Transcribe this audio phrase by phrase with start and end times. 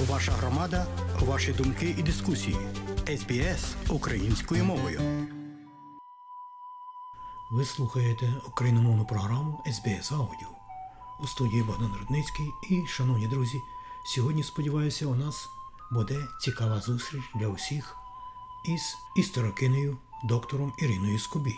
[0.00, 0.86] Ваша громада,
[1.20, 2.56] ваші думки і дискусії.
[3.06, 5.00] СБС українською мовою.
[7.50, 10.48] Ви слухаєте україномовну програму SBS Audio.
[11.20, 13.58] У студії Богдан Рудницький і, шановні друзі,
[14.14, 15.48] сьогодні, сподіваюся, у нас
[15.92, 17.96] буде цікава зустріч для усіх
[18.64, 21.56] із історикинею доктором Іриною Скубій.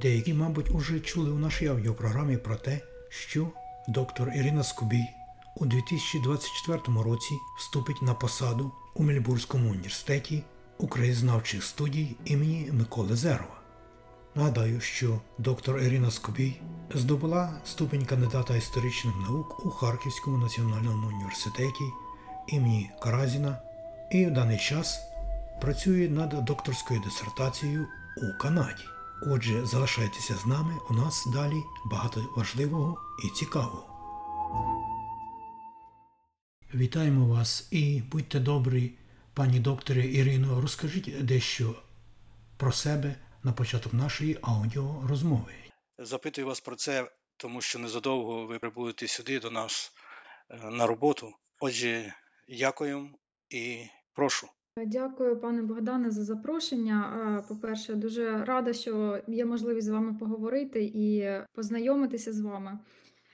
[0.00, 2.80] Деякі, мабуть, уже чули у нашій аудіопрограмі про те,
[3.10, 3.48] що
[3.88, 5.17] доктор Ірина Скубій
[5.60, 10.44] у 2024 році вступить на посаду у Мельбурзькому університеті
[10.78, 13.60] у краєзнавчих студій імені Миколи Зерова.
[14.34, 16.60] Нагадаю, що доктор Ірина Скобій
[16.94, 21.84] здобула ступень кандидата історичних наук у Харківському національному університеті
[22.48, 23.58] імені Каразіна
[24.12, 25.00] і в даний час
[25.60, 27.86] працює над докторською дисертацією
[28.16, 28.84] у Канаді.
[29.26, 33.87] Отже, залишайтеся з нами, у нас далі багато важливого і цікавого.
[36.74, 38.92] Вітаємо вас і будьте добрі,
[39.34, 41.74] пані докторе Ірино, розкажіть дещо
[42.56, 45.52] про себе на початок нашої аудіорозмови.
[45.98, 49.92] Запитую вас про це, тому що незадовго ви прибудете сюди до нас
[50.50, 51.32] е, на роботу.
[51.60, 52.14] Отже,
[52.58, 53.08] дякую
[53.50, 53.78] і
[54.14, 54.48] прошу.
[54.86, 57.44] Дякую, пане Богдане, за запрошення.
[57.48, 62.78] По-перше, дуже рада, що є можливість з вами поговорити і познайомитися з вами.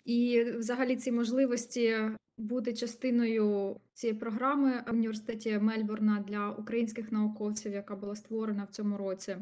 [0.05, 7.97] І взагалі ці можливості бути частиною цієї програми в університеті Мельбурна для українських науковців, яка
[7.97, 9.37] була створена в цьому році.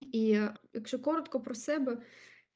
[0.00, 0.40] І
[0.74, 1.98] якщо коротко про себе,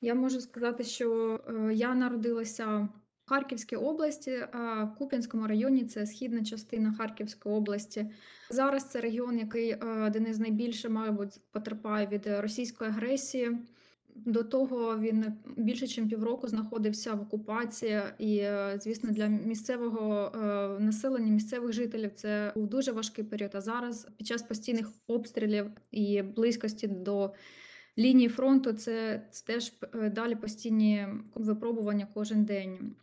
[0.01, 2.89] я можу сказати, що е, я народилася
[3.25, 8.11] в Харківській області, а в Куп'янському районі це східна частина Харківської області.
[8.51, 13.59] Зараз це регіон, який е, один із найбільше, мабуть, потерпає від російської агресії.
[14.15, 15.25] До того він
[15.57, 20.39] більше ніж півроку знаходився в окупації, і, е, звісно, для місцевого е,
[20.81, 23.51] населення, місцевих жителів це був дуже важкий період.
[23.55, 27.35] А зараз, під час постійних обстрілів і близькості до
[27.99, 32.97] лінії фронту, це, це теж е, далі постійні випробування кожен день.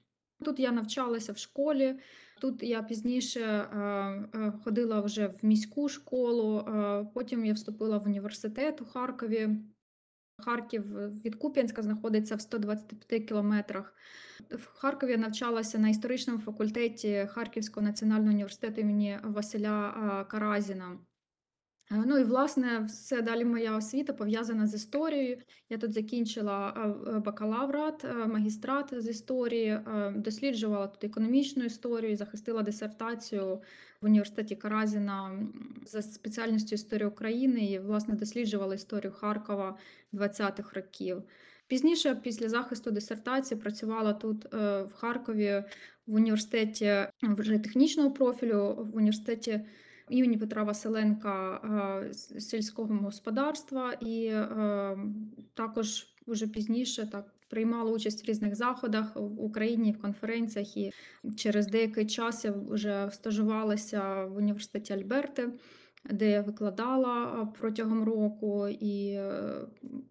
[0.46, 1.96] Тут я навчалася в школі.
[2.42, 3.66] Тут я пізніше
[4.64, 6.68] ходила вже в міську школу.
[7.14, 9.50] Потім я вступила в університет у Харкові.
[10.40, 10.84] Харків
[11.26, 13.94] від Куп'янська знаходиться в 125 кілометрах.
[14.50, 20.98] В Харкові навчалася на історичному факультеті Харківського національного університету імені Василя Каразіна.
[21.92, 25.38] Е, Ну і власне все далі моя освіта пов'язана з історією.
[25.70, 26.74] Я тут закінчила
[27.08, 29.80] е, бакалаврат, е, магістрат з історії,
[30.16, 33.62] досліджувала тут економічну історію, захистила дисертацію
[34.02, 35.48] в університеті Каразіна
[35.86, 39.78] за спеціальністю історії України і власне досліджувала історію Харкова
[40.14, 41.24] 20-х років.
[41.68, 45.64] Пізніше, після захисту дисертації, працювала тут в Харкові
[46.08, 49.62] в університеті вже технічного профілю, в університеті
[50.10, 51.62] імені Петра Василенка
[52.12, 54.98] з сільського господарства, і е,
[55.54, 60.78] також вже пізніше так приймала участь в різних заходах в Україні, в конференціях.
[60.78, 60.92] І
[61.38, 65.50] через деякий час я вже стажувалася в університеті Альберти,
[66.04, 69.54] де я викладала протягом року, і е,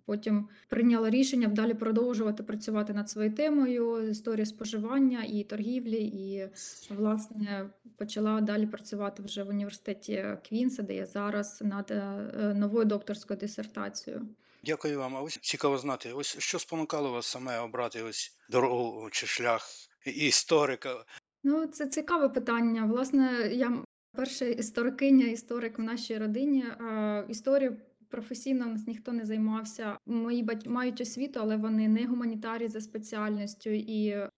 [0.07, 6.03] потім прийняла рішення далі продовжувати працювати над своєю темою історії споживання і торгівлі.
[6.03, 6.49] І
[6.91, 11.95] власне почала далі працювати вже в університеті Квінса, де я зараз над е,
[12.41, 14.29] е, новою докторською дисертацією.
[14.65, 15.17] Дякую вам.
[15.17, 19.69] А ось цікаво знати, ось що спонукало вас саме обрати ось дорогу чи шлях
[20.05, 21.05] історика.
[21.45, 22.85] Ну, це цікаве питання.
[22.85, 23.83] Власне, я
[24.19, 26.65] перша історикиня, історик в нашій родині.
[27.29, 27.77] Історію
[28.09, 29.99] професійно нас ніхто не займався.
[30.07, 33.71] Мої батьки мають освіту, але вони не гуманітарії за спеціальністю.
[33.71, 34.31] І е,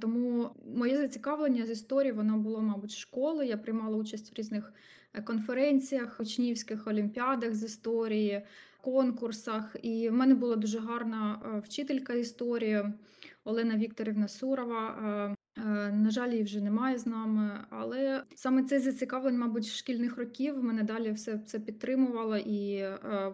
[0.00, 3.46] тому моє зацікавлення з історії воно було, мабуть, школи.
[3.46, 4.72] Я приймала участь в різних
[5.14, 8.42] е, конференціях, учнівських олімпіадах з історії,
[8.80, 9.76] конкурсах.
[9.82, 12.84] І в мене була дуже гарна е, вчителька історії
[13.44, 15.36] Олена Вікторівна Сурова.
[15.58, 20.64] Е, На жаль, її вже немає з нами, але саме це зацікавлення, мабуть, шкільних років.
[20.64, 23.32] Мене далі все це підтримувало, і е,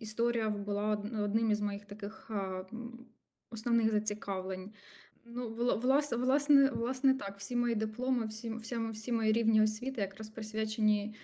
[0.00, 0.90] історія була
[1.24, 2.64] одним із моїх таких е,
[3.50, 4.72] основних зацікавлень.
[5.26, 10.00] Ну, вла- влас- власне, власне, так, всі мої дипломи, всі, всі, всі мої рівні освіти
[10.00, 11.14] якраз присвячені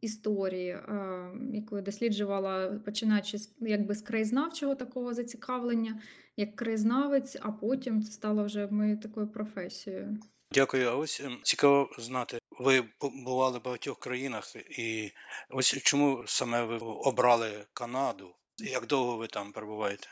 [0.00, 6.02] історії, е, яку я досліджувала, починаючи з якби з краєзнавчого такого зацікавлення,
[6.36, 10.18] як краєзнавець, а потім це стало вже моєю такою професією.
[10.52, 10.88] Дякую.
[10.88, 12.84] А ось ем, цікаво знати, ви
[13.24, 15.10] бували в багатьох країнах, і
[15.50, 18.34] ось чому саме ви обрали Канаду?
[18.58, 20.08] Як довго ви там перебуваєте?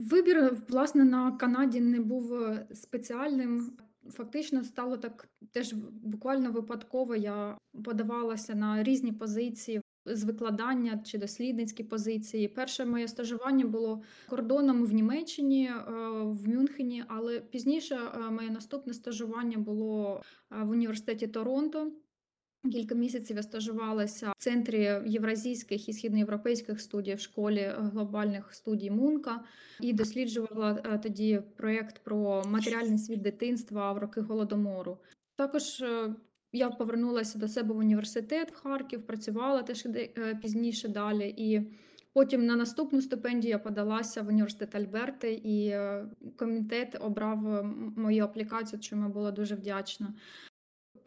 [0.00, 3.78] Вибір, власне, на Канаді не був е, спеціальним.
[4.10, 5.72] Фактично стало так теж
[6.02, 7.16] буквально випадково.
[7.16, 12.48] Я подавалася на різні позиції з викладання чи дослідницькі позиції.
[12.48, 15.82] Перше моє стажування було кордоном в Німеччині, е,
[16.22, 20.22] в Мюнхені, але пізніше е, моє наступне стажування було
[20.52, 21.92] е, в університеті Торонто.
[22.62, 29.44] Кілька місяців я стажувалася в центрі євразійських і східноєвропейських студій в школі глобальних студій Мунка
[29.80, 34.98] і досліджувала е, тоді проєкт про матеріальний світ дитинства в роки голодомору.
[35.36, 36.14] Також е,
[36.52, 41.34] я повернулася до себе в університет в Харків, працювала теж е, пізніше далі.
[41.36, 41.62] І
[42.12, 45.74] потім на наступну стипендію я подалася в університет Альберти, і
[46.36, 47.64] комітет обрав
[47.96, 50.14] мою аплікацію, чому я була дуже вдячна.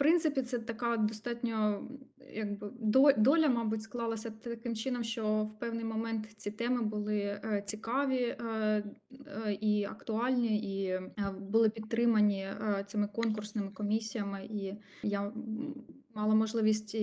[0.01, 1.87] Принципі, це така достатньо
[2.33, 2.71] якби
[3.17, 8.43] доля, мабуть, склалася таким чином, що в певний момент ці теми були е, цікаві е,
[8.47, 8.83] е,
[9.61, 10.99] і актуальні, і
[11.39, 12.47] були підтримані
[12.87, 14.45] цими конкурсними комісіями.
[14.45, 15.31] І я
[16.15, 16.97] мала можливість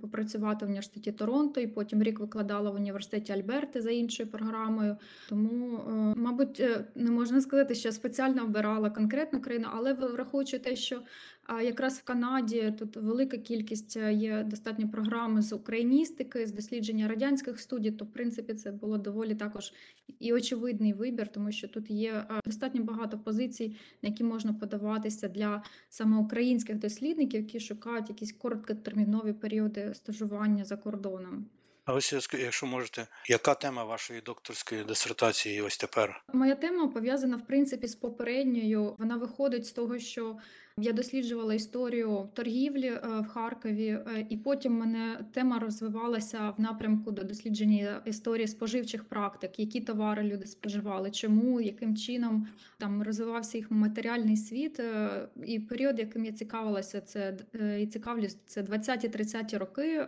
[0.00, 4.96] попрацювати в університеті Торонто, і потім рік викладала в університеті Альберти за іншою програмою.
[5.28, 5.80] Тому,
[6.16, 6.62] мабуть,
[6.94, 11.02] не можна сказати, що спеціально обирала конкретну країну, але враховуючи те, що
[11.46, 17.08] а якраз в Канаді тут велика кількість е, є достатньо програм з україністики, з дослідження
[17.08, 17.90] радянських студій.
[17.90, 19.72] То, в принципі, це було доволі також
[20.18, 25.28] і очевидний вибір, тому що тут є е, достатньо багато позицій, на які можна подаватися
[25.28, 31.46] для саме українських дослідників, які шукають якісь короткотермінові періоди стажування за кордоном.
[31.84, 36.24] А ось якщо можете, яка тема вашої докторської дисертації ось тепер?
[36.32, 38.94] Моя тема пов'язана в принципі з попередньою.
[38.98, 40.36] Вона виходить з того, що
[40.80, 47.10] я досліджувала історію торгівлі е, в Харкові, е, і потім мене тема розвивалася в напрямку
[47.10, 52.46] до дослідження історії споживчих практик, які товари люди споживали, чому, яким чином
[52.78, 54.80] там розвивався їх матеріальний світ.
[54.80, 57.36] е, І період, яким я цікавилася, це
[57.80, 60.06] і цікавлюсь, це 20-30 роки,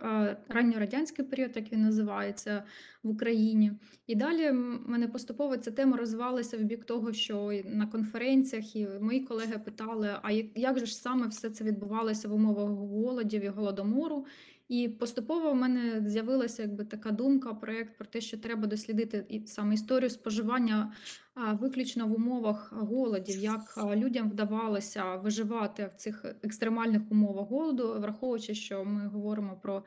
[0.49, 2.63] ранньорадянський період, як він називається
[3.03, 3.71] в Україні.
[4.07, 4.51] І далі
[4.85, 10.09] мене поступово ця тема розвивалася в бік того, що на конференціях і мої колеги питали,
[10.21, 14.25] а як- як же ж саме все це відбувалося в умовах голодів і голодомору.
[14.69, 19.47] І поступово в мене з'явилася якби така думка, проєкт про те, що треба дослідити і
[19.47, 20.93] саме історію споживання
[21.33, 28.55] а, виключно в умовах голодів, як людям вдавалося виживати в цих екстремальних умовах голоду, враховуючи,
[28.55, 29.83] що ми говоримо про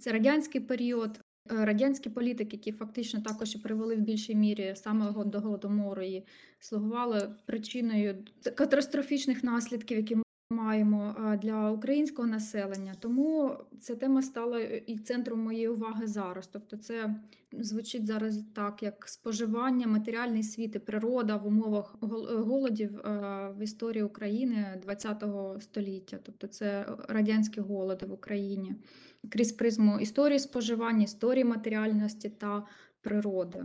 [0.00, 6.02] це радянський період, радянські політики, які фактично також привели в більшій мірі саме до голодомору
[6.02, 6.24] і
[6.58, 8.24] слугували причиною
[8.56, 12.94] катастрофічних наслідків, які ми маємо е, для українського населення.
[13.00, 16.46] Тому ця тема стала і центром моєї уваги зараз.
[16.46, 17.14] Тобто, це
[17.52, 23.54] звучить зараз так, як споживання, матеріальний світ і природа в умовах гол- е, голодів е,
[23.58, 26.18] в історії України ХХ століття.
[26.22, 28.74] Тобто, це радянські голоди в Україні
[29.30, 32.66] крізь призму історії споживання, історії матеріальності та
[33.00, 33.64] природи.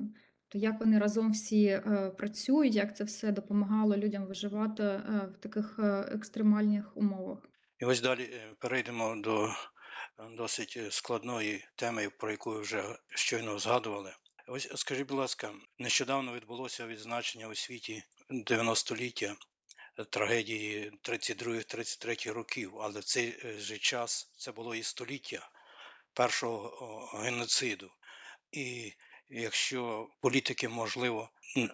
[0.50, 5.38] То як вони разом всі е, працюють, як це все допомагало людям виживати е, в
[5.38, 7.40] таких е, екстремальних умовах?
[7.80, 9.52] І ось далі е, перейдемо до е,
[10.38, 14.12] досить е, складної теми, про яку ви вже щойно згадували.
[14.48, 19.36] Ось скажіть, будь ласка, нещодавно відбулося відзначення у світі 90-ліття е,
[20.04, 25.50] трагедії 32-33 років, але цей е, же час це було і століття
[26.14, 27.92] першого геноциду.
[28.52, 28.94] І
[29.30, 31.30] якщо політики, можливо,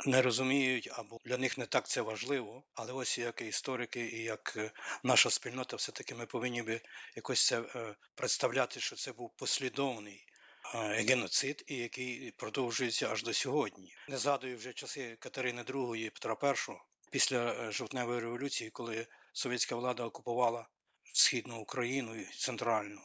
[0.06, 4.54] не розуміють або для них не так це важливо, але ось як історики і як
[4.58, 4.72] е,
[5.04, 6.82] наша спільнота, все-таки ми повинні би
[7.16, 10.26] якось це е, представляти, що це був послідовний
[10.74, 13.96] геноцид, і який продовжується аж до сьогодні.
[14.10, 16.36] Не згадую вже часи Катерини II Петра
[16.72, 20.68] І після е, жовтневої революції, коли совєтська влада окупувала
[21.14, 23.02] східну Україну і центральну.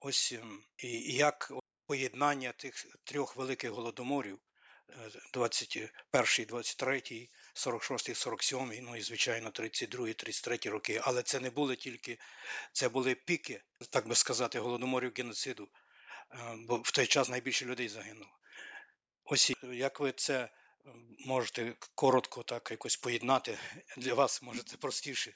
[0.00, 1.52] Ось ем, і як
[1.86, 4.38] поєднання тих трьох великих голодоморів
[4.90, 11.00] е, 21, 23, 46, 47, ну і звичайно 32, 33 роки.
[11.04, 12.18] Але це не були тільки
[12.72, 15.68] це були піки, так би сказати, голодоморів геноциду,
[16.30, 18.38] е, бо в той час найбільше людей загинуло.
[19.24, 20.48] Ось як ви це
[21.26, 23.58] можете коротко так якось поєднати
[23.96, 25.34] для вас, може це простіше.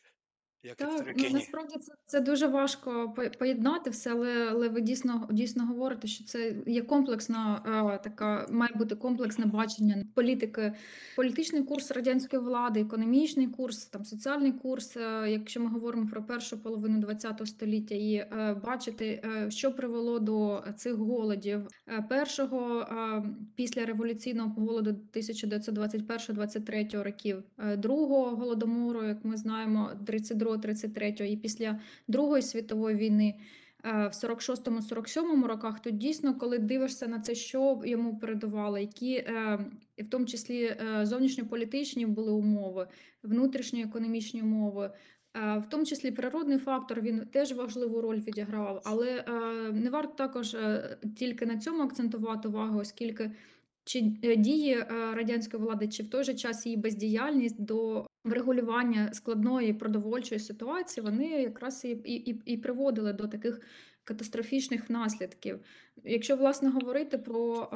[0.62, 4.68] Як і в Так, ну насправді це, це дуже важко по- поєднати все, але, але
[4.68, 7.62] ви дійсно дійсно говорите, що це є комплексна
[7.94, 10.72] е, така, має бути комплексне бачення політики,
[11.16, 14.96] політичний курс радянської влади, економічний курс, там соціальний курс.
[14.96, 20.18] е, якщо ми говоримо про першу половину ХХ століття, і е, бачити, е, що привело
[20.18, 21.66] до цих голодів.
[21.88, 23.22] Е, першого е,
[23.54, 29.90] після революційного голоду 1921-23 років, е, другого голодомору, як ми знаємо,
[30.56, 33.34] 32-33 і після Другої світової війни
[33.84, 39.58] е, в 46-47 роках, то дійсно, коли дивишся на це, що йому передувало, які е,
[39.98, 42.88] в тому числі е, зовнішньополітичні були умови,
[43.22, 44.90] внутрішньоекономічні умови.
[45.34, 49.24] В тому числі природний фактор він теж важливу роль відіграв, але
[49.72, 50.56] не варто також
[51.16, 53.30] тільки на цьому акцентувати увагу, оскільки
[53.84, 59.12] чи е, дії е, радянської влади, чи в той же час її бездіяльність до врегулювання
[59.12, 63.60] складної продовольчої ситуації, вони якраз і, і, і, приводили до таких
[64.04, 65.60] катастрофічних наслідків.
[66.04, 67.70] Якщо власне говорити про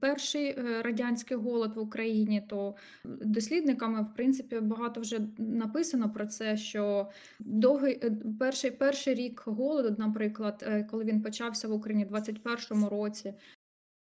[0.00, 2.74] перший е, радянський голод в Україні, то
[3.04, 8.02] дослідниками в принципі багато вже написано про це, що довгий
[8.40, 13.34] перший, перший рік голоду, наприклад, коли він почався в Україні в 21-му році,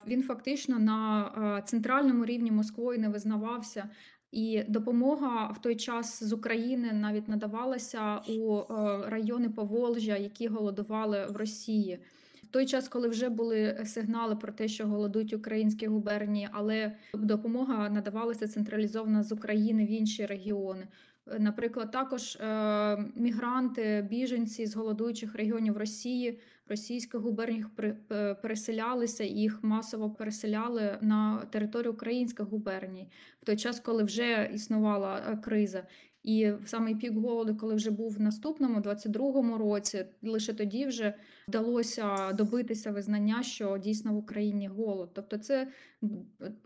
[0.07, 1.25] він фактично на
[1.57, 3.89] е, центральному рівні Москвою не визнавався.
[4.31, 8.65] І допомога в той час з України навіть надавалася у е,
[9.09, 11.99] райони Поволжя, які голодували в Росії.
[12.43, 17.89] В той час, коли вже були сигнали про те, що голодують українські губернії, але допомога
[17.89, 20.87] надавалася централізовано з України в інші регіони.
[21.27, 22.37] Е, Наприклад, також
[23.15, 27.65] мігранти, біженці з голодуючих регіонів Росії, російських губерній
[28.11, 33.09] е, переселялися, їх масово переселяли на територію українських губерній
[33.41, 35.87] в той час, коли вже існувала е, криза.
[36.23, 41.13] І в самий пік голоду, коли вже був в наступному, 22-му році, лише тоді вже
[41.47, 45.09] вдалося добитися визнання, що дійсно в Україні голод.
[45.13, 45.67] Тобто, це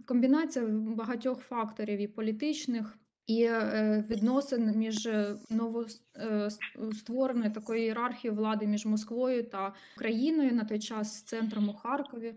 [0.05, 2.97] комбінація багатьох факторів і політичних.
[3.29, 10.79] І е, відносин між е, новоствореною такою ієрархією влади між Москвою та Україною на той
[10.79, 12.35] час центром у Харкові.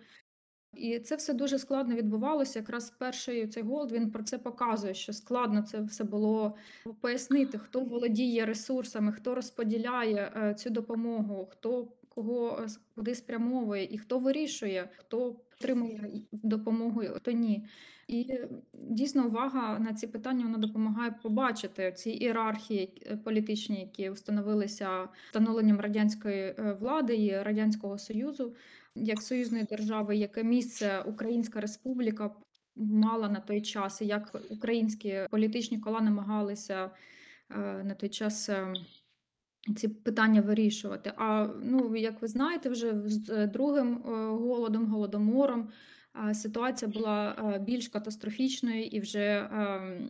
[0.75, 2.59] І це все дуже складно відбувалося.
[2.59, 6.57] Якраз перший цей голод він про це показує, що складно це все було
[7.01, 13.99] пояснити, хто володіє ресурсами, хто розподіляє е, цю допомогу, хто кого е, куди спрямовує, і
[13.99, 17.67] хто вирішує, хто отримує допомогу, а хто ні.
[18.09, 18.35] І
[18.75, 25.81] дійсно увага на ці питання вона допомагає побачити ці ієрархії е, політичні, які встановилися встановленням
[25.81, 28.55] радянської е, влади і радянського союзу
[28.95, 32.31] як союзної держави, яке місце Українська Республіка
[32.77, 36.91] мала на той час, і як українські політичні кола намагалися
[37.51, 38.51] е, на той час.
[39.77, 41.13] Ці питання вирішувати.
[41.17, 45.69] А ну, як ви знаєте, вже з е, другим е, голодом, голодомором
[46.33, 50.09] ситуація була е, більш катастрофічною, і вже ем,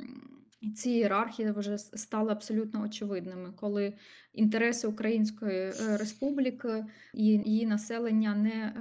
[0.75, 3.95] ці ієрархії вже стали абсолютно очевидними, коли
[4.33, 8.75] інтереси Української Республіки і її населення не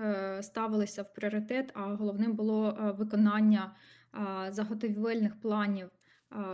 [0.43, 3.75] ставилися в пріоритет, а головним було виконання
[4.51, 5.89] заготовельних планів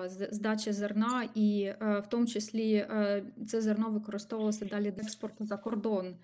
[0.08, 5.58] здачі зерна, і е, в тому числі е, це зерно використовувалося далі для експорту за
[5.58, 6.16] кордон.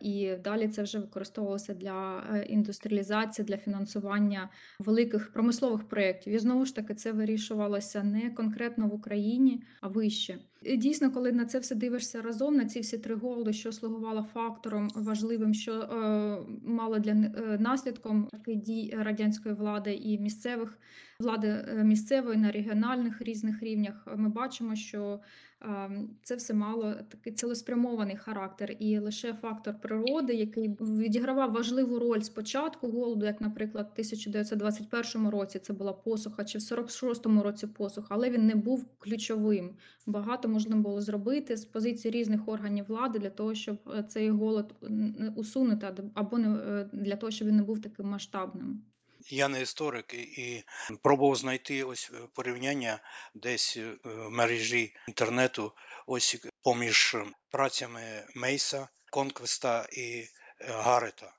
[0.00, 6.32] І далі це вже використовувалося для е, індустріалізації, для фінансування великих промислових проєктів.
[6.32, 10.38] І знову ж таки, це вирішувалося не конкретно в Україні, а вище.
[10.64, 14.26] І дійсно, коли на це все дивишся разом, на ці всі три голоди, що слугувало
[14.34, 20.78] фактором важливим, що е, мало для е, наслідком дій радянської влади і місцевих
[21.22, 25.20] влади е, місцевої на регіональних різних рівнях, ми бачимо, що
[25.62, 25.90] е,
[26.22, 32.88] це все мало такий цілеспрямований характер, і лише фактор природи, який відігравав важливу роль спочатку
[32.90, 38.30] голоду, як, наприклад, в 1921 році це була посуха, чи в 46-му році посуха, але
[38.30, 39.70] він не був ключовим.
[40.06, 44.74] Багато можна було зробити з позиції різних органів влади для того, щоб е, цей голод
[44.82, 46.48] н- усунути або- не
[46.80, 48.84] е, для того, щоб він не був таким масштабним.
[49.30, 50.64] Я не історик і,
[51.02, 52.98] пробував знайти ось е, порівняння
[53.34, 55.72] десь е, в мережі інтернету,
[56.06, 58.02] ось поміж е, працями
[58.36, 60.26] Мейса, Конквеста і е,
[60.60, 61.34] Гарета.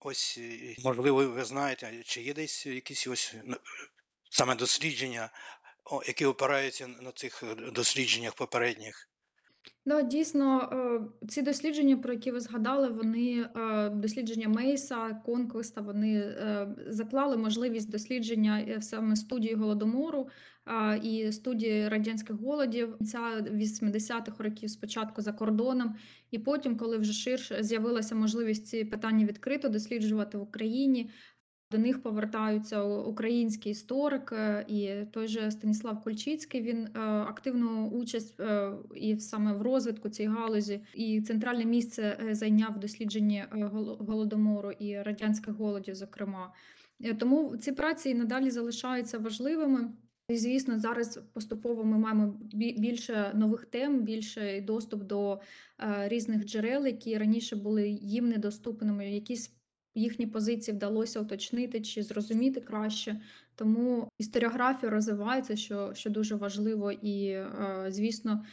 [0.00, 3.34] Ось, е, можливо, ви знаєте, чи є десь якісь ось
[4.30, 5.30] саме дослідження,
[6.06, 9.08] які опираються на цих е, дослідженнях попередніх.
[9.86, 10.70] Да, дійсно,
[11.22, 16.36] е, ці дослідження, про які ви згадали, вони е, дослідження Мейса, Конквеста, вони
[16.88, 20.28] заклали можливість дослідження саме студії голодомору
[21.02, 25.94] і студії радянських голодів кінця 80-х років спочатку за кордоном,
[26.30, 31.10] і потім, коли вже ширше з'явилася можливість ці питання відкрито досліджувати в Україні.
[31.70, 36.62] До них повертаються у- український історик е, і той же Станіслав Кульчицький.
[36.62, 42.74] Він е, активну участь е, і саме в розвитку цієї галузі, і центральне місце зайняв
[42.76, 43.44] в дослідженні
[43.98, 46.52] голодомору і радянських голодів, зокрема.
[47.18, 49.90] Тому ці праці надалі залишаються важливими.
[50.28, 55.40] І, звісно, зараз поступово ми маємо бі- більше нових тем, більше доступ до
[56.04, 59.10] різних джерел, які раніше були їм недоступними.
[59.10, 59.57] Якісь
[59.98, 63.20] їхні позиції вдалося уточнити чи зрозуміти краще.
[63.58, 67.46] Тому історіографія розвивається, що, що дуже важливо, і е,
[67.88, 68.44] звісно,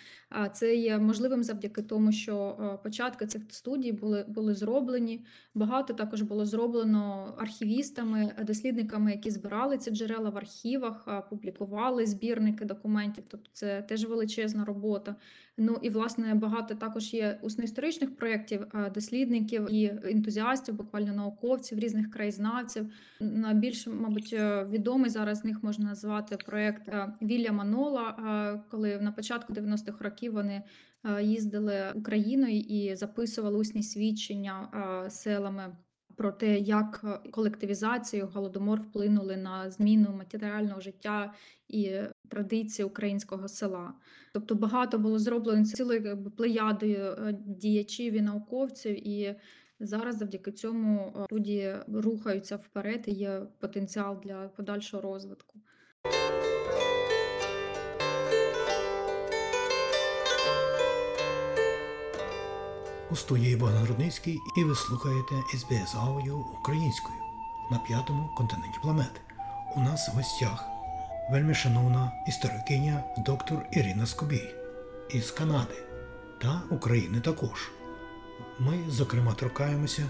[0.53, 5.25] це є можливим завдяки тому, що е, початки цих студій були, були зроблені.
[5.53, 13.23] Багато також було зроблено архівістами, дослідниками, які збирали ці джерела в архівах, публікували збірники документів.
[13.27, 15.15] Тобто це теж величезна робота.
[15.57, 22.85] Ну і власне багато також є усно-історичних проєктів, дослідників і ентузіастів, буквально науковців, різних краєзнавців.
[23.19, 24.63] Найбільш, мабуть, е,
[24.95, 30.03] відомий зараз з них можна назвати проєкт е, Вільяма Нола, е, коли на початку 90-х
[30.03, 30.63] років вони
[31.03, 34.69] е, їздили Україною і записували усні свідчення
[35.09, 35.75] селами.
[36.17, 41.33] Про те, як колективізацію голодомор вплинули на зміну матеріального життя
[41.67, 41.91] і
[42.29, 43.93] традиції українського села.
[44.33, 49.35] Тобто багато було зроблено цілою плеядою діячів і науковців, і
[49.79, 55.59] зараз завдяки цьому е, люди рухаються вперед і є потенціал для подальшого розвитку.
[63.11, 67.17] У студії Богдан Рудницький і ви слухаєте СБС Аудіо українською
[67.71, 69.21] на п'ятому континенті планети.
[69.75, 70.65] У нас в гостях
[71.31, 74.53] вельми шановна історикиня доктор Ірина Скобій
[75.09, 75.75] із Канади
[76.41, 77.71] та України також.
[78.59, 80.09] Ми, зокрема, торкаємося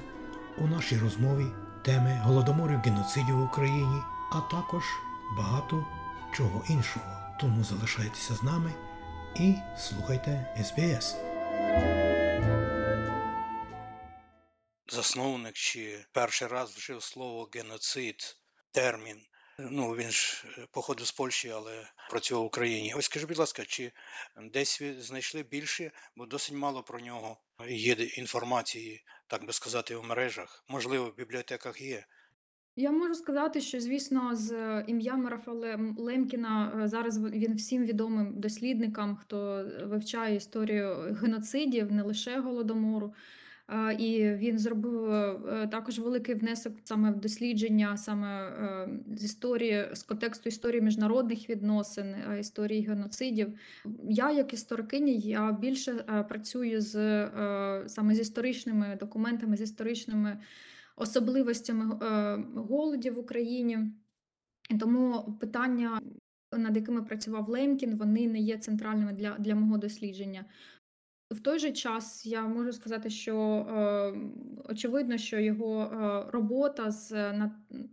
[0.57, 1.45] у нашій розмові
[1.85, 4.01] теми голодоморів геноцидів в Україні,
[4.31, 4.83] а також
[5.37, 5.85] багато
[6.33, 7.05] чого іншого.
[7.39, 8.73] Тому залишайтеся з нами
[9.35, 11.15] і слухайте СБС.
[14.87, 18.37] засновник чи перший раз вжив слово геноцид,
[18.71, 19.25] термін.
[19.59, 22.93] Ну, він ж е, походив з Польщі, але працював в Україні.
[22.97, 23.91] Ось скажи, будь ласка, чи
[24.53, 27.37] десь ви знайшли більше, бо досить мало про нього
[27.69, 30.63] є інформації, так би сказати, у мережах.
[30.67, 32.05] Можливо, в бібліотеках є.
[32.75, 38.39] Я можу сказати, що звісно, з е, ім'ям Рафаела Лемкіна е, зараз він всім відомим
[38.39, 43.13] дослідникам, хто вивчає історію геноцидів, не лише голодомору.
[43.69, 49.85] Е, І він зробив е, також великий внесок саме в дослідження, саме е, з історії,
[49.93, 53.53] з контексту історії міжнародних відносин, історії геноцидів.
[54.09, 55.93] Я, як історикиня, я більше
[56.29, 56.93] працюю з
[57.87, 60.37] саме з історичними документами, з історичними
[60.95, 61.95] особливостями
[62.55, 63.79] голодів в Україні.
[64.79, 66.01] Тому питання,
[66.57, 70.45] над якими працював Лемкін, вони не є центральними для, для мого дослідження.
[71.31, 74.13] В той же час я можу сказати, що е,
[74.69, 77.51] очевидно, що його е, робота з е, над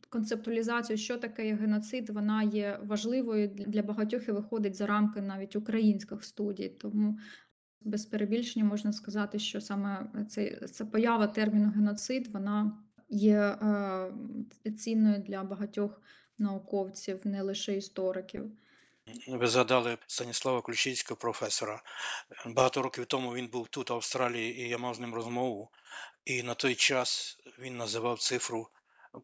[0.08, 6.24] концептуалізацією, що таке геноцид, вона є важливою для багатьох і виходить за рамки навіть українських
[6.24, 6.68] студій.
[6.68, 7.18] Тому
[7.80, 14.12] без перебільшення можна сказати, що саме цей, ця поява терміну геноцид вона є е,
[14.78, 16.02] цінною для багатьох
[16.38, 18.52] науковців, не лише істориків.
[19.28, 21.82] Ви згадали Станіслава Ключицького, професора.
[22.46, 25.70] Багато років тому він був тут, в Австралії, і я мав з ним розмову.
[26.24, 28.68] І на той час він називав цифру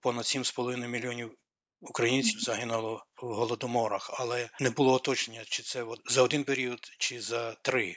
[0.02, 1.36] понад 7,5 мільйонів
[1.80, 7.20] українців загинуло в голодоморах, але не було уточнення, чи це от за один період, чи
[7.20, 7.96] за три.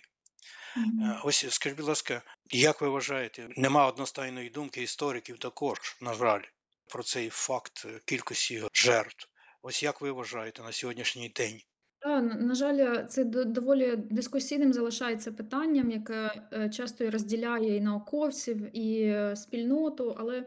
[0.78, 6.44] Е, Ось скажіть, будь ласка, як ви вважаєте, нема одностайної думки істориків також, на жаль,
[6.88, 9.28] про цей факт кількості жертв.
[9.62, 11.62] Ось як ви вважаєте на сьогоднішній день?
[12.02, 17.82] Та, на жаль, це до- доволі дискусійним залишається питанням, яке е, часто і розділяє і
[17.82, 20.46] науковців, і е, спільноту, але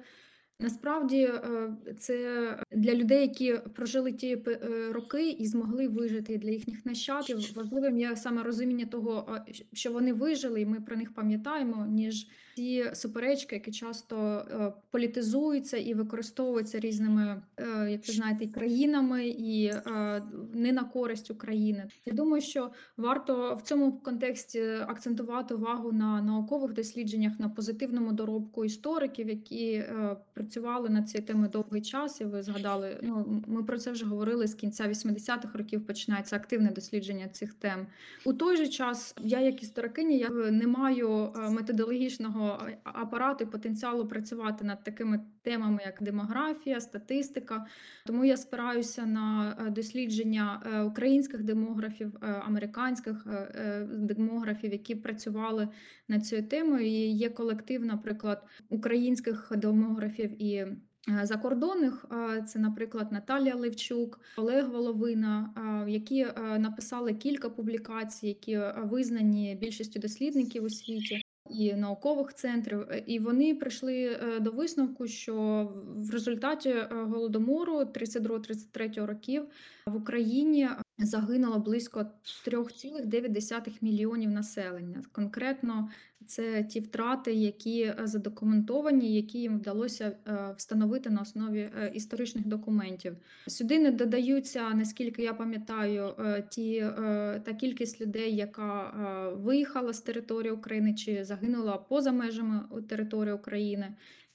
[0.65, 2.17] Насправді е, це
[2.73, 4.59] для людей, які прожили ті е,
[4.93, 7.39] роки і змогли вижити для їхніх нащадків.
[7.57, 9.39] Важливим є саме розуміння того,
[9.73, 15.77] що вони вижили, і ми про них пам'ятаємо, ніж ті суперечки, які часто е, політизуються
[15.77, 17.43] і використовуються різними,
[17.89, 19.73] як ви знаєте, країнами, і
[20.53, 21.89] не на користь України.
[22.07, 28.65] Я думаю, що варто в цьому контексті акцентувати увагу на наукових дослідженнях, на позитивному доробку
[28.65, 30.17] істориків, які е,
[30.55, 32.21] працювали над цією темою довгий час.
[32.21, 35.87] І ви згадали, ну ми про це вже говорили з кінця 80-х років.
[35.87, 37.87] Починається активне дослідження цих тем.
[38.25, 44.07] У той же час я, як історикиня, я не маю е, методологічного апарату і потенціалу
[44.07, 47.67] працювати над такими темами, як демографія, статистика.
[48.07, 53.27] Тому я спираюся на е, дослідження е, українських демографів, американських
[53.93, 55.69] демографів, які працювали
[56.09, 56.87] над цією темою.
[56.87, 60.77] І є колектив, наприклад, українських демографів і е,
[61.23, 62.05] закордонних.
[62.47, 65.55] Це, наприклад, Наталія Левчук, Олег Воловина,
[65.89, 71.23] які е, написали кілька публікацій, які е, визнані більшістю дослідників у світі.
[71.51, 75.35] І наукових центрів, і вони прийшли до висновку, що
[75.97, 79.43] в результаті голодомору 32-33 років
[79.87, 80.69] в Україні
[80.99, 82.07] загинуло близько
[82.47, 85.03] 3,9 мільйонів населення.
[85.13, 85.89] Конкретно
[86.27, 92.47] це ті втрати, які е, задокументовані, які їм вдалося е, встановити на основі е, історичних
[92.47, 93.17] документів.
[93.47, 99.93] Сюди не додаються, наскільки я пам'ятаю, е, ті е, та кількість людей, яка е, виїхала
[99.93, 103.95] з території України чи загинула поза межами території України.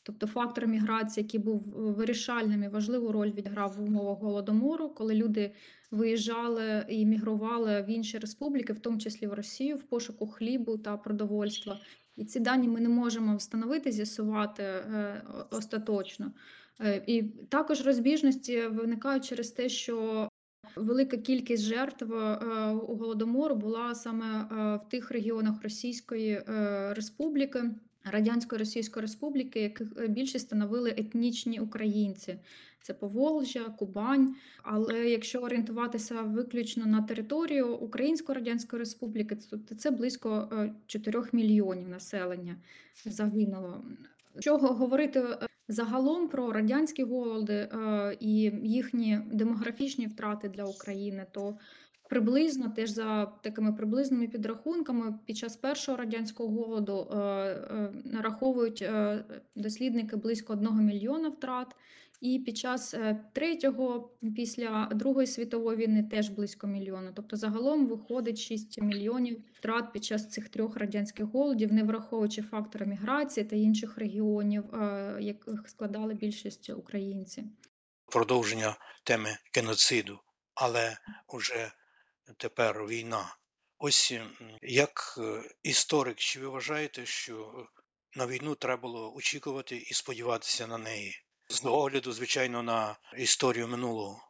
[0.09, 5.51] Тобто фактор міграції, який був вирішальним і важливу роль відграв в умовах голодомору, коли люди
[5.91, 10.97] виїжджали і мігрували в інші республіки, в тому числі в Росію, в пошуку хлібу та
[10.97, 11.79] продовольства.
[12.15, 16.31] І ці дані ми не можемо встановити, з'ясувати е, остаточно.
[16.81, 20.29] Е, І також розбіжності виникають через те, що
[20.75, 24.45] велика кількість жертв е, у голодомору була саме е,
[24.85, 27.63] в тих регіонах Російської е, Республіки.
[28.11, 32.35] Радянської Російської Республіки, яких е, більшість становили етнічні українці.
[32.81, 34.35] Це Поволжя, Кубань.
[34.63, 39.37] Але якщо орієнтуватися виключно на територію Української Радянської Республіки,
[39.69, 42.55] то це близько е, 4 мільйонів населення
[43.05, 43.83] загинуло.
[44.39, 51.57] Що говорити е, загалом про радянські голоди е, і їхні демографічні втрати для України, то
[52.09, 59.23] приблизно теж за такими приблизними підрахунками під час першого радянського голоду е, е, нараховують е,
[59.55, 61.75] дослідники близько 1 мільйона втрат.
[62.21, 67.11] І під час е, третього, після Другої світової війни, теж близько мільйона.
[67.15, 72.85] Тобто загалом виходить 6 мільйонів втрат під час цих трьох радянських голодів, не враховуючи фактори
[72.85, 77.43] міграції та інших регіонів, е, яких складали більшість українці.
[78.05, 80.19] Продовження теми геноциду,
[80.55, 80.97] але
[81.33, 81.71] уже
[82.37, 83.35] тепер війна.
[83.77, 84.13] Ось
[84.61, 87.67] як е, історик, чи ви вважаєте, що
[88.15, 91.23] на війну треба було очікувати і сподіватися на неї?
[91.49, 94.28] З огляду, звичайно, на історію минулого.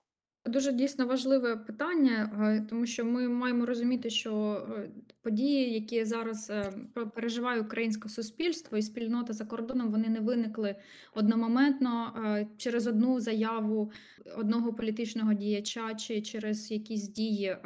[0.50, 4.90] Дуже дійсно важливе питання, е, тому що ми маємо розуміти, що е,
[5.22, 6.72] події, які зараз е,
[7.16, 10.76] переживає українське суспільство і спільнота за кордоном, вони не виникли
[11.16, 12.14] одномоментно
[12.58, 13.92] через одну заяву
[14.38, 17.58] одного політичного діяча чи через якісь дії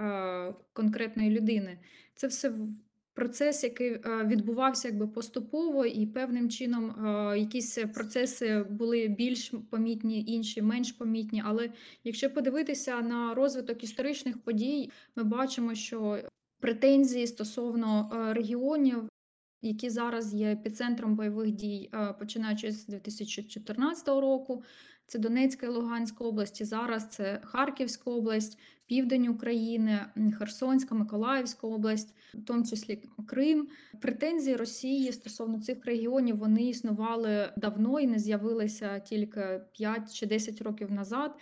[0.74, 1.78] конкретної людини.
[2.16, 2.54] Це все
[3.14, 10.24] процес, який е, відбувався якби поступово, і певним чином е, якісь процеси були більш помітні,
[10.28, 11.44] інші менш помітні.
[11.46, 11.70] Але
[12.04, 16.20] Якщо подивитися на розвиток історичних подій, ми бачимо, що
[16.60, 19.10] претензії стосовно е, регіонів,
[19.64, 24.64] які зараз є епіцентром бойових дій, е, починаючи з 2014 року,
[25.08, 26.66] це Донецька і Луганська області.
[26.66, 30.06] Зараз це Харківська область, південь України,
[30.38, 33.68] Херсонська, Миколаївська область, в тому числі Крим.
[34.02, 40.62] Претензії Росії стосовно цих регіонів вони існували давно і не з'явилися тільки 5 чи 10
[40.62, 41.36] років назад.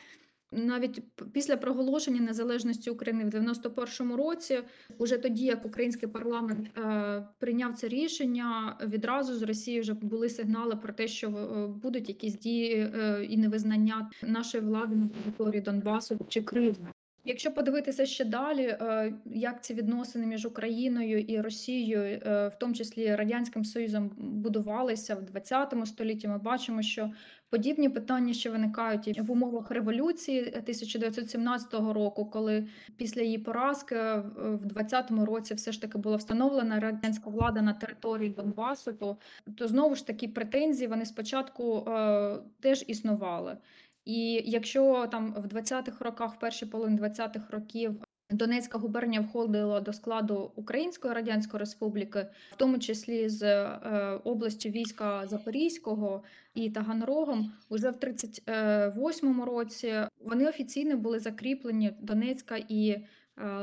[0.51, 4.59] Навіть після проголошення незалежності України в 91-му році,
[4.97, 10.75] уже тоді, як український парламент е, прийняв це рішення, відразу з Росії вже були сигнали
[10.75, 16.19] про те, що е, будуть якісь дії е, і невизнання нашої влади на території Донбасу
[16.29, 16.87] чи Криму.
[17.25, 22.73] Якщо подивитися ще далі, е, як ці відносини між Україною і Росією, е, в тому
[22.73, 27.11] числі Радянським Союзом, будувалися в ХХ столітті, ми бачимо, що
[27.51, 34.19] подібні питання ще виникають і в умовах революції 1917 року, коли після її поразки е,
[34.35, 39.17] в 20-му році все ж таки була встановлена радянська влада на території Донбасу, то,
[39.57, 43.57] то знову ж таки претензії вони спочатку е, теж існували.
[44.05, 49.93] І якщо там в 20-х роках, в першій половині 20-х років Донецька губернія входила до
[49.93, 57.89] складу Української Радянської Республіки, в тому числі з е, областю війська Запорізького і Таганрогом, уже
[57.89, 63.05] в 38-му році вони офіційно були закріплені Донецька і е,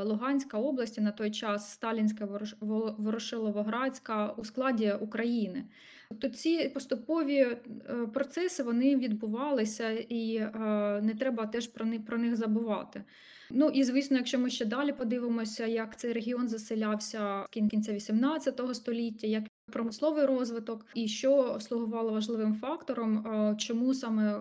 [0.02, 5.64] Луганська області на той час Сталінська Ворош- Ворошиловоградська у складі України.
[6.08, 7.56] Тобто ці поступові е,
[8.14, 10.40] процеси вони відбувалися, і
[11.02, 13.04] не треба теж про них, про них забувати.
[13.50, 18.60] Ну і звісно, якщо ми ще далі подивимося, як цей регіон заселявся в кінця 18
[18.72, 24.40] століття, як промисловий розвиток, і що слугувало важливим фактором, е, чому саме е,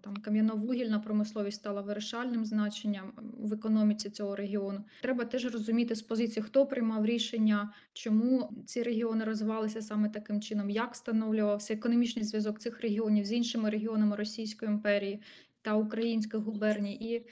[0.00, 4.84] там кам'яно-вугільна промисловість стала вирішальним значенням в економіці цього регіону.
[5.02, 10.70] Треба теж розуміти з позиції, хто приймав рішення, чому ці регіони розвивалися саме таким чином,
[10.70, 15.22] як встановлювався економічний зв'язок цих регіонів з іншими регіонами Російської імперії
[15.62, 16.94] та українських губерній.
[16.94, 17.26] І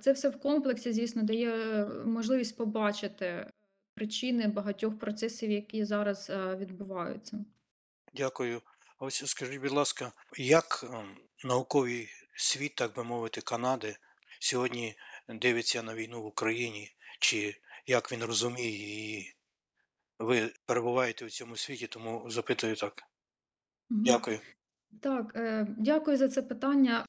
[0.00, 3.50] це все в комплексі, звісно, дає е, можливість побачити
[3.94, 7.44] причини багатьох процесів, які зараз е, відбуваються.
[8.14, 8.62] Дякую.
[8.98, 10.84] Ось скажіть, будь ласка, як
[11.44, 13.96] науковий світ, так би мовити, Канади
[14.40, 14.94] сьогодні
[15.28, 17.56] дивиться на війну в Україні, чи
[17.86, 19.34] як він розуміє, і
[20.18, 23.02] ви перебуваєте в цьому світі, тому запитую так.
[23.90, 24.40] Дякую.
[25.00, 27.06] Так, е, дякую за це питання.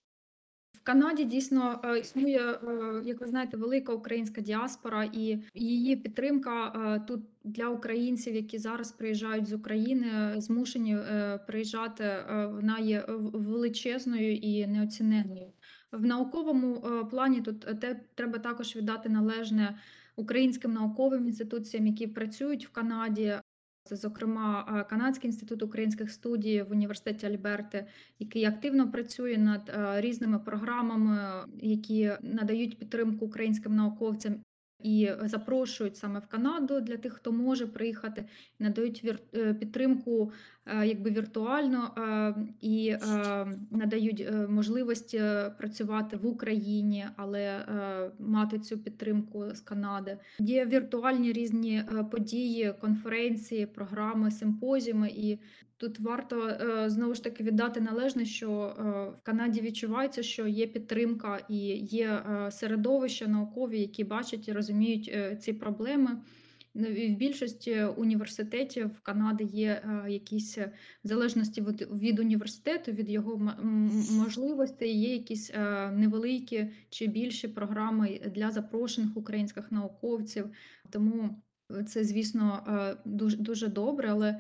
[0.83, 6.99] Канаді дійсно е, існує, е, як ви знаєте, велика українська діаспора, і її підтримка е,
[7.07, 10.97] тут для українців, які зараз приїжджають з України, змушені
[11.47, 15.47] приїжджати, вона є величезною і неоціненною.
[15.91, 19.77] В науковому плані тут те треба також віддати належне
[20.15, 23.33] українським науковим інституціям, які працюють в Канаді.
[23.85, 27.85] Це, зокрема, Канадський інститут українських студій в університеті Альберти,
[28.19, 34.35] який активно працює над різними програмами, які надають підтримку українським науковцям
[34.83, 38.25] і запрошують саме в Канаду для тих, хто може приїхати,
[38.59, 40.31] надають е, підтримку
[40.65, 42.95] е, якби віртуально е, і
[43.71, 47.65] надають можливість е, працювати в Україні, але
[48.19, 50.17] мати цю підтримку з Канади.
[50.39, 55.39] Є віртуальні різні події, конференції, програми, симпозіуми і
[55.77, 58.83] Тут варто е, знову ж таки віддати належне, що е,
[59.19, 65.15] в Канаді відчувається, що є підтримка і є е, середовища наукові, які бачать і розуміють
[65.39, 66.21] ці проблеми.
[66.75, 70.71] Ну, В більшості університетів Канади є якісь в
[71.03, 73.55] залежності від, університету, від його
[74.11, 75.53] можливостей, є якісь
[75.93, 80.49] невеликі чи більші програми для запрошених українських науковців.
[80.89, 81.41] Тому
[81.87, 82.63] це, звісно,
[83.05, 84.39] дуже, дуже добре, але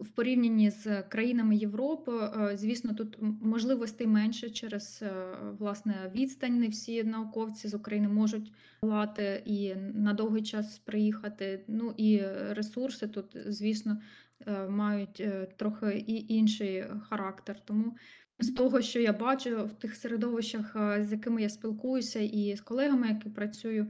[0.00, 6.58] в порівнянні з країнами Європи, е, звісно, тут можливостей менше через е, власне відстань.
[6.58, 11.64] Не всі науковці з України можуть лати і на довгий час приїхати.
[11.68, 13.98] Ну і ресурси тут, звісно,
[14.46, 17.60] е, мають трохи і інший характер.
[17.64, 17.96] Тому
[18.40, 22.60] з того, що я бачу в тих середовищах, е, з якими я спілкуюся, і з
[22.60, 23.86] колегами, які працюю,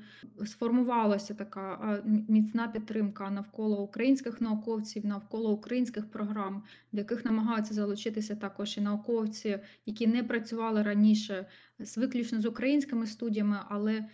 [0.46, 8.78] сформувалася така міцна підтримка навколо українських науковців, навколо українських програм, до яких намагаються залучитися також
[8.78, 11.46] і науковці, які не працювали раніше
[11.80, 14.04] з виключно з українськими студіями, але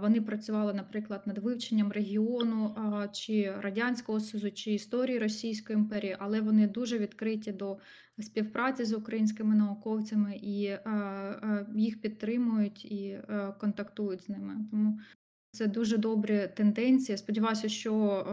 [0.00, 2.74] вони працювали, наприклад, над вивченням регіону
[3.12, 7.78] чи радянського союзу, чи історії Російської імперії, але вони дуже відкриті до
[8.18, 10.76] співпраці з українськими науковцями і
[11.76, 13.18] їх підтримують і
[13.60, 14.56] контактують з ними.
[14.70, 15.00] Тому
[15.50, 17.18] це дуже добрі тенденції.
[17.18, 18.26] Сподіваюся, що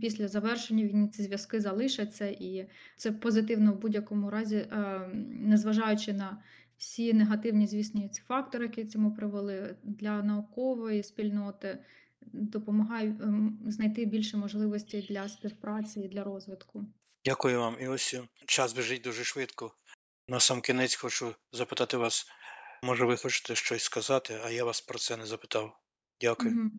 [0.00, 4.66] після завершення війни ці зв'язки залишаться, і це позитивно в будь-якому разі,
[5.30, 6.38] незважаючи на
[6.78, 11.78] всі негативні, звісно, ці фактори, які цьому привели для наукової спільноти,
[12.20, 16.86] допомагає ем, знайти більше можливостей для співпраці і для розвитку.
[17.24, 17.76] Дякую вам.
[17.80, 19.74] І ось е, час біжить дуже швидко.
[20.28, 22.26] На сам кінець хочу запитати вас,
[22.82, 25.78] може, ви хочете щось сказати, а я вас про це не запитав.
[26.20, 26.70] Дякую.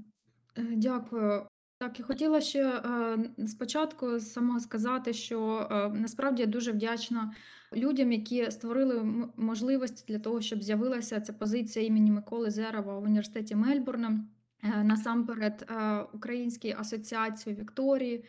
[0.57, 1.47] Е, Дякую.
[1.79, 7.33] Так, і хотіла ще е, спочатку самого сказати, що е, насправді я дуже вдячна
[7.75, 9.03] людям, які створили
[9.37, 14.25] можливості для того, щоб з'явилася ця позиція імені Миколи Зерова в університеті Мельбурна.
[14.63, 15.71] Е, Насамперед,
[16.13, 18.23] Українській асоціації Вікторії,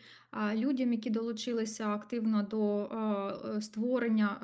[0.53, 2.89] людям, які долучилися активно до
[3.61, 4.37] створення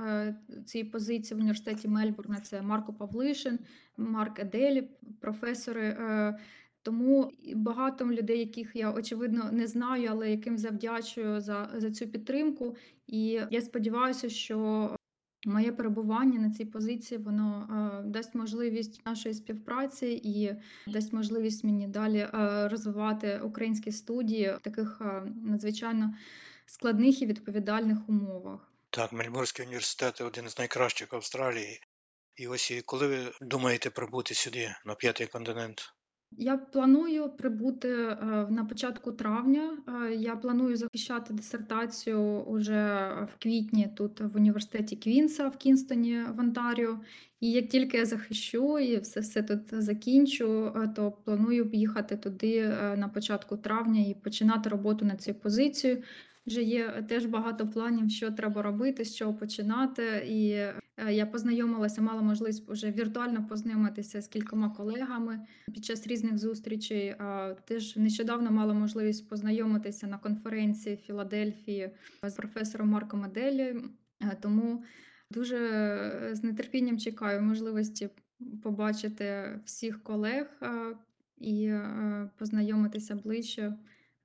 [0.65, 2.39] цієї позиції в університеті Мельбурна.
[2.39, 3.59] Це Марко Павлишин,
[3.97, 4.89] Марк Еделі,
[5.19, 5.97] професори.
[6.87, 12.75] Тому багато людей, яких я очевидно не знаю, але яким завдячую за, за цю підтримку.
[13.07, 14.89] І я сподіваюся, що
[15.45, 20.55] моє перебування на цій позиції воно е, дасть можливість нашої співпраці і
[20.91, 26.13] дасть можливість мені далі е, розвивати українські студії в таких е, надзвичайно
[26.65, 28.71] складних і відповідальних умовах.
[28.89, 31.79] Так, Мельбурнський університет один з найкращих в Австралії.
[32.35, 35.96] І ось коли ви думаєте прибути сюди, на п'ятий континент?
[36.39, 38.15] Я планую прибути е,
[38.49, 39.77] на початку травня.
[39.87, 46.39] Е, Я планую захищати дисертацію уже в квітні тут в університеті Квінса в Кінстоні в
[46.39, 46.99] Онтаріо.
[47.39, 52.67] І як тільки я захищу і все, все тут закінчу, е, то планую поїхати туди
[52.97, 56.03] на початку травня і починати роботу над цією позицією.
[56.47, 60.03] Вже є теж багато планів, що треба робити, з чого починати.
[60.27, 60.73] І е,
[61.13, 65.39] я познайомилася, мала можливість вже віртуально познайомитися з кількома колегами
[65.73, 67.15] під час різних зустрічей.
[67.65, 71.91] Теж нещодавно мала можливість познайомитися на конференції в Філадельфії
[72.23, 73.75] з професором Марком Аделі.
[74.21, 74.83] Е, Тому
[75.31, 78.09] дуже е, з нетерпінням чекаю можливості
[78.63, 80.61] побачити всіх колег
[81.37, 83.73] і е, познайомитися ближче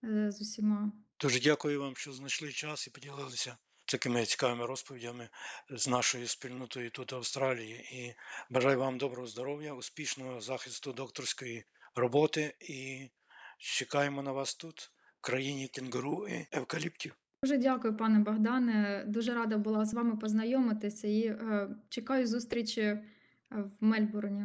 [0.05, 0.93] е, з усіма.
[1.23, 5.29] Дуже дякую вам, що знайшли час і поділилися такими цікавими розповідями
[5.71, 7.75] з нашою спільнотою тут в Австралії.
[7.93, 8.15] І
[8.51, 11.65] бажаю вам доброго здоров'я, успішного захисту докторської
[11.97, 13.11] роботи і
[13.59, 17.15] чекаємо на вас тут, в країні кенгуру і евкаліптів.
[17.43, 19.05] Дуже дякую, пане Богдане.
[19.07, 23.03] Дуже рада була з вами познайомитися і е, чекаю зустрічі е,
[23.51, 24.45] в Мельбурні.